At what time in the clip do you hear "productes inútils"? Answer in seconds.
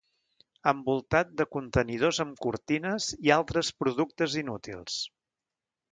3.85-4.97